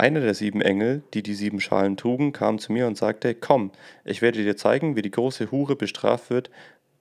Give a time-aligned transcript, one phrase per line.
[0.00, 3.72] Einer der sieben Engel, die die sieben Schalen trugen, kam zu mir und sagte, Komm,
[4.04, 6.50] ich werde dir zeigen, wie die große Hure bestraft wird,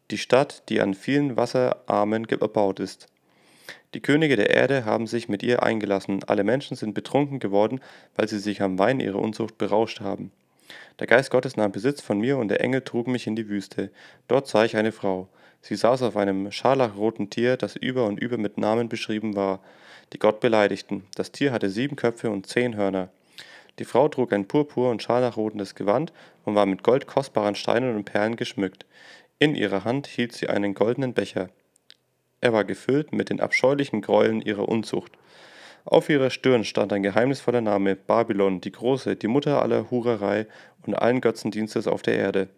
[0.09, 3.05] die Stadt, die an vielen Wasserarmen erbaut ist.
[3.93, 7.81] Die Könige der Erde haben sich mit ihr eingelassen, alle Menschen sind betrunken geworden,
[8.15, 10.31] weil sie sich am Wein ihrer Unzucht berauscht haben.
[10.99, 13.91] Der Geist Gottes nahm Besitz von mir und der Engel trug mich in die Wüste.
[14.27, 15.29] Dort sah ich eine Frau.
[15.61, 19.59] Sie saß auf einem scharlachroten Tier, das über und über mit Namen beschrieben war
[20.13, 21.03] die Gott beleidigten.
[21.15, 23.09] Das Tier hatte sieben Köpfe und zehn Hörner.
[23.79, 26.13] Die Frau trug ein purpur- und scharlachrotes Gewand
[26.45, 28.85] und war mit goldkostbaren Steinen und Perlen geschmückt.
[29.39, 31.49] In ihrer Hand hielt sie einen goldenen Becher.
[32.41, 35.11] Er war gefüllt mit den abscheulichen Gräueln ihrer Unzucht.
[35.85, 40.47] Auf ihrer Stirn stand ein geheimnisvoller Name, Babylon, die Große, die Mutter aller Hurerei
[40.85, 42.49] und allen Götzendienstes auf der Erde.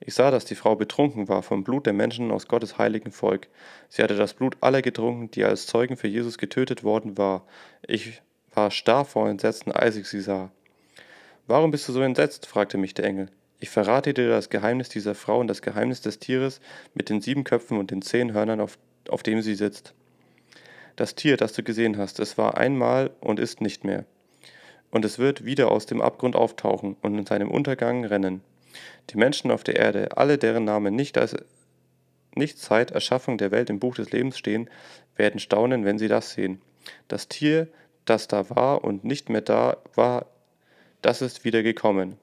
[0.00, 3.48] Ich sah, dass die Frau betrunken war vom Blut der Menschen aus Gottes heiligen Volk.
[3.88, 7.46] Sie hatte das Blut aller getrunken, die als Zeugen für Jesus getötet worden war.
[7.86, 10.50] Ich war starr vor Entsetzen, als ich sie sah.
[11.46, 12.46] Warum bist du so entsetzt?
[12.46, 13.28] fragte mich der Engel.
[13.58, 16.60] Ich verrate dir das Geheimnis dieser Frau und das Geheimnis des Tieres
[16.94, 19.94] mit den sieben Köpfen und den zehn Hörnern, auf, auf dem sie sitzt.
[20.96, 24.04] Das Tier, das du gesehen hast, es war einmal und ist nicht mehr.
[24.90, 28.42] Und es wird wieder aus dem Abgrund auftauchen und in seinem Untergang rennen.
[29.10, 31.36] Die Menschen auf der Erde, alle deren Namen nicht, als,
[32.34, 34.68] nicht seit Erschaffung der Welt im Buch des Lebens stehen,
[35.16, 36.60] werden staunen, wenn sie das sehen.
[37.08, 37.68] Das Tier,
[38.04, 40.26] das da war und nicht mehr da war,
[41.02, 42.16] das ist wieder gekommen.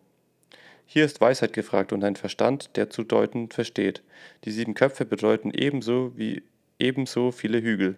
[0.85, 4.03] Hier ist Weisheit gefragt und ein Verstand, der zu deuten versteht.
[4.43, 6.43] Die sieben Köpfe bedeuten ebenso wie
[6.79, 7.97] ebenso viele Hügel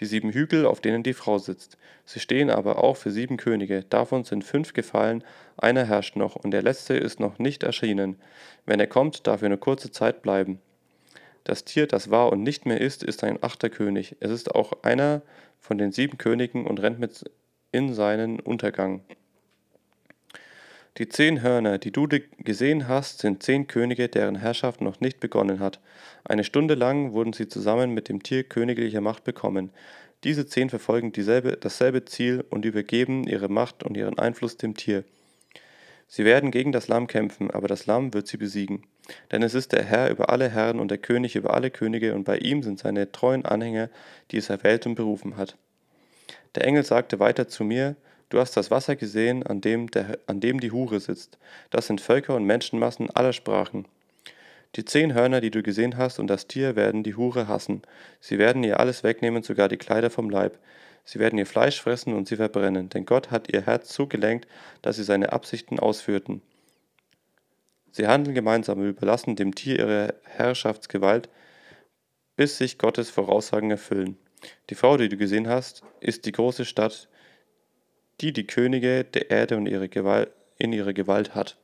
[0.00, 1.78] die sieben Hügel, auf denen die Frau sitzt.
[2.04, 5.24] Sie stehen aber auch für sieben Könige, davon sind fünf gefallen,
[5.56, 8.16] einer herrscht noch, und der letzte ist noch nicht erschienen.
[8.66, 10.60] Wenn er kommt, darf er nur kurze Zeit bleiben.
[11.44, 14.16] Das Tier, das war und nicht mehr ist, ist ein achter König.
[14.20, 15.22] Es ist auch einer
[15.58, 17.30] von den sieben Königen und rennt mit
[17.70, 19.02] in seinen Untergang.
[20.96, 22.06] Die zehn Hörner, die du
[22.38, 25.80] gesehen hast, sind zehn Könige, deren Herrschaft noch nicht begonnen hat.
[26.22, 29.70] Eine Stunde lang wurden sie zusammen mit dem Tier königlicher Macht bekommen.
[30.22, 35.02] Diese zehn verfolgen dieselbe, dasselbe Ziel und übergeben ihre Macht und ihren Einfluss dem Tier.
[36.06, 38.84] Sie werden gegen das Lamm kämpfen, aber das Lamm wird sie besiegen.
[39.32, 42.22] Denn es ist der Herr über alle Herren und der König über alle Könige, und
[42.22, 43.90] bei ihm sind seine treuen Anhänger,
[44.30, 45.56] die es erwählt und berufen hat.
[46.54, 47.96] Der Engel sagte weiter zu mir,
[48.34, 51.38] Du hast das Wasser gesehen, an dem, der, an dem die Hure sitzt.
[51.70, 53.86] Das sind Völker und Menschenmassen aller Sprachen.
[54.74, 57.82] Die zehn Hörner, die du gesehen hast, und das Tier werden die Hure hassen.
[58.18, 60.58] Sie werden ihr alles wegnehmen, sogar die Kleider vom Leib.
[61.04, 64.48] Sie werden ihr Fleisch fressen und sie verbrennen, denn Gott hat ihr Herz so gelenkt,
[64.82, 66.42] dass sie seine Absichten ausführten.
[67.92, 71.28] Sie handeln gemeinsam und überlassen dem Tier ihre Herrschaftsgewalt,
[72.34, 74.18] bis sich Gottes Voraussagen erfüllen.
[74.70, 77.08] Die Frau, die du gesehen hast, ist die große Stadt,
[78.20, 81.56] die die Könige der Erde und ihre Gewalt, in ihre Gewalt hat.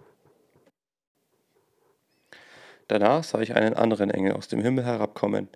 [2.88, 5.48] Danach sah ich einen anderen Engel aus dem Himmel herabkommen.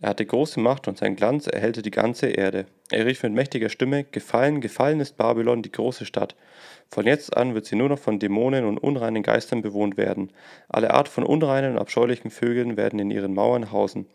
[0.00, 2.66] Er hatte große Macht und sein Glanz erhellte die ganze Erde.
[2.92, 6.36] Er rief mit mächtiger Stimme, Gefallen, gefallen ist Babylon, die große Stadt.
[6.88, 10.30] Von jetzt an wird sie nur noch von Dämonen und unreinen Geistern bewohnt werden.
[10.68, 14.06] Alle Art von unreinen und abscheulichen Vögeln werden in ihren Mauern hausen.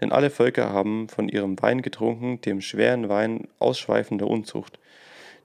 [0.00, 4.78] Denn alle Völker haben von ihrem Wein getrunken, dem schweren Wein ausschweifender Unzucht.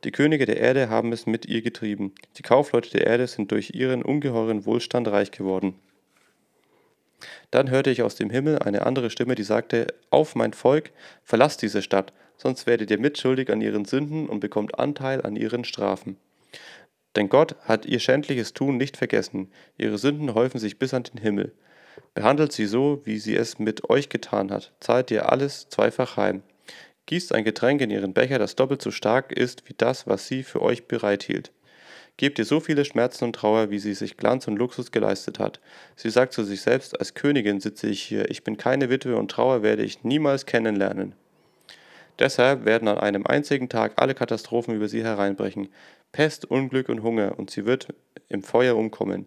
[0.04, 2.14] Die Könige der Erde haben es mit ihr getrieben.
[2.38, 5.76] Die Kaufleute der Erde sind durch ihren ungeheuren Wohlstand reich geworden.
[7.52, 10.92] Dann hörte ich aus dem Himmel eine andere Stimme, die sagte, Auf mein Volk,
[11.24, 15.64] verlasst diese Stadt, sonst werdet ihr mitschuldig an ihren Sünden und bekommt Anteil an ihren
[15.64, 16.18] Strafen.
[17.16, 21.22] Denn Gott hat ihr schändliches Tun nicht vergessen, ihre Sünden häufen sich bis an den
[21.22, 21.54] Himmel.
[22.14, 26.42] Behandelt sie so, wie sie es mit euch getan hat, zahlt ihr alles zweifach heim.
[27.06, 30.44] Gießt ein Getränk in ihren Becher, das doppelt so stark ist wie das, was sie
[30.44, 31.52] für euch bereithielt.
[32.16, 35.60] Gebt ihr so viele Schmerzen und Trauer, wie sie sich Glanz und Luxus geleistet hat.
[35.96, 39.32] Sie sagt zu sich selbst, als Königin sitze ich hier, ich bin keine Witwe und
[39.32, 41.16] Trauer werde ich niemals kennenlernen.
[42.20, 45.70] Deshalb werden an einem einzigen Tag alle Katastrophen über sie hereinbrechen,
[46.12, 47.88] Pest, Unglück und Hunger, und sie wird
[48.30, 49.26] im Feuer umkommen.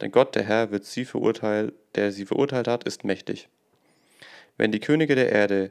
[0.00, 3.48] Denn Gott, der Herr, wird sie verurteilt, der sie verurteilt hat, ist mächtig.
[4.56, 5.70] Wenn die Könige der Erde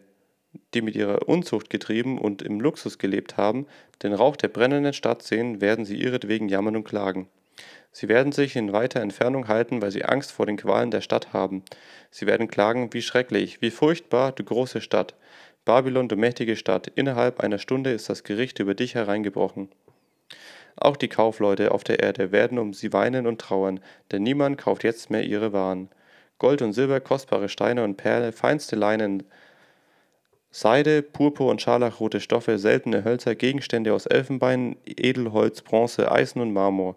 [0.73, 3.67] die mit ihrer Unzucht getrieben und im Luxus gelebt haben,
[4.03, 7.27] den Rauch der brennenden Stadt sehen, werden sie ihretwegen jammern und klagen.
[7.91, 11.31] Sie werden sich in weiter Entfernung halten, weil sie Angst vor den Qualen der Stadt
[11.31, 11.63] haben.
[12.11, 15.15] Sie werden klagen, wie schrecklich, wie furchtbar, du große Stadt.
[15.63, 19.69] Babylon, du mächtige Stadt, innerhalb einer Stunde ist das Gericht über dich hereingebrochen.
[20.75, 23.79] Auch die Kaufleute auf der Erde werden um sie weinen und trauern,
[24.11, 25.89] denn niemand kauft jetzt mehr ihre Waren.
[26.37, 29.23] Gold und Silber, kostbare Steine und Perle, feinste Leinen,
[30.57, 36.95] Seide, Purpur und scharlachrote Stoffe, seltene Hölzer, Gegenstände aus Elfenbein, Edelholz, Bronze, Eisen und Marmor,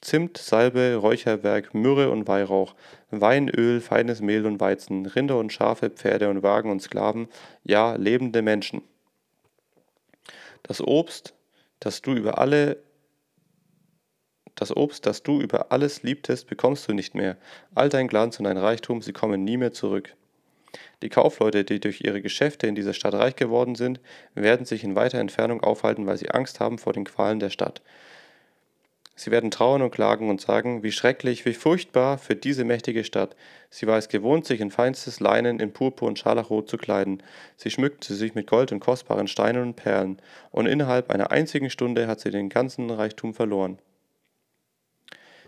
[0.00, 2.76] Zimt, Salbe, Räucherwerk, Myrrhe und Weihrauch,
[3.10, 7.26] Wein, Öl, feines Mehl und Weizen, Rinder und Schafe, Pferde und Wagen und Sklaven,
[7.64, 8.80] ja, lebende Menschen.
[10.62, 11.34] Das Obst,
[11.80, 12.76] das du über alle
[14.54, 17.38] das Obst, das du über alles liebtest, bekommst du nicht mehr.
[17.74, 20.14] All dein Glanz und dein Reichtum, sie kommen nie mehr zurück.
[21.02, 24.00] Die Kaufleute, die durch ihre Geschäfte in dieser Stadt reich geworden sind,
[24.34, 27.82] werden sich in weiter Entfernung aufhalten, weil sie Angst haben vor den Qualen der Stadt.
[29.16, 33.36] Sie werden trauern und klagen und sagen, wie schrecklich, wie furchtbar für diese mächtige Stadt.
[33.70, 37.22] Sie war es gewohnt, sich in feinstes Leinen, in Purpur und Scharlachrot zu kleiden.
[37.56, 42.08] Sie schmückte sich mit Gold und kostbaren Steinen und Perlen, und innerhalb einer einzigen Stunde
[42.08, 43.78] hat sie den ganzen Reichtum verloren.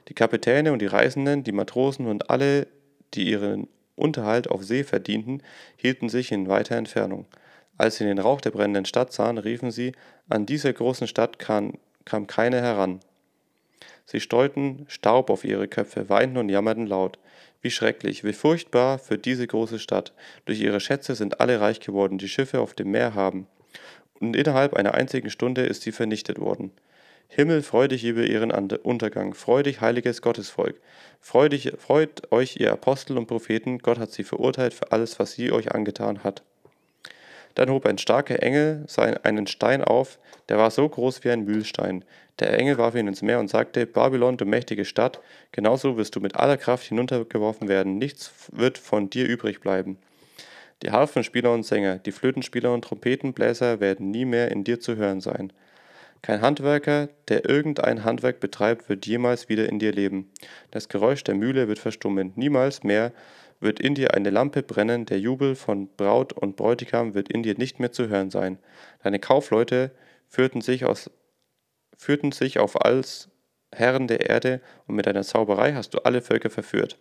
[0.08, 2.68] Die Kapitäne und die Reisenden, die Matrosen und alle,
[3.14, 5.42] die ihren Unterhalt auf See verdienten,
[5.76, 7.26] hielten sich in weiter Entfernung.
[7.78, 9.92] Als sie den Rauch der brennenden Stadt sahen, riefen sie,
[10.28, 13.00] an dieser großen Stadt kam, kam keiner heran.
[14.06, 17.18] Sie streuten Staub auf ihre Köpfe, weinten und jammerten laut.
[17.60, 20.12] Wie schrecklich, wie furchtbar für diese große Stadt.
[20.44, 23.48] Durch ihre Schätze sind alle reich geworden, die Schiffe auf dem Meer haben.
[24.20, 26.70] Und innerhalb einer einzigen Stunde ist sie vernichtet worden.
[27.28, 30.80] Himmel, freu dich über ihren Untergang, freu dich, heiliges Gottesvolk.
[31.20, 35.32] Freu dich, freut euch, ihr Apostel und Propheten, Gott hat sie verurteilt für alles, was
[35.32, 36.42] sie euch angetan hat.
[37.56, 38.84] Dann hob ein starker Engel
[39.22, 40.18] einen Stein auf,
[40.48, 42.04] der war so groß wie ein Mühlstein.
[42.38, 45.20] Der Engel warf ihn ins Meer und sagte, Babylon, du mächtige Stadt,
[45.52, 49.96] genauso wirst du mit aller Kraft hinuntergeworfen werden, nichts wird von dir übrig bleiben.
[50.82, 55.22] Die Harfenspieler und Sänger, die Flötenspieler und Trompetenbläser werden nie mehr in dir zu hören
[55.22, 55.50] sein.
[56.22, 60.32] Kein Handwerker, der irgendein Handwerk betreibt, wird jemals wieder in dir leben.
[60.70, 62.32] Das Geräusch der Mühle wird verstummen.
[62.36, 63.12] Niemals mehr
[63.60, 67.56] wird in dir eine Lampe brennen, der Jubel von Braut und Bräutigam wird in dir
[67.56, 68.58] nicht mehr zu hören sein.
[69.02, 69.92] Deine Kaufleute
[70.28, 71.10] führten sich, aus,
[71.96, 73.28] führten sich auf als
[73.72, 76.98] Herren der Erde, und mit deiner Zauberei hast du alle Völker verführt.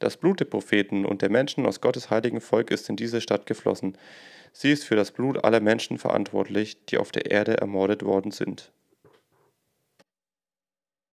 [0.00, 3.44] Das Blut der Propheten und der Menschen aus Gottes heiligen Volk ist in diese Stadt
[3.44, 3.96] geflossen.
[4.52, 8.72] Sie ist für das Blut aller Menschen verantwortlich, die auf der Erde ermordet worden sind.